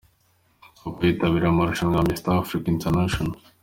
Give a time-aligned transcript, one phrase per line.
[0.87, 3.35] Uko yitabiriye amarushanwa ya Mister Africa International.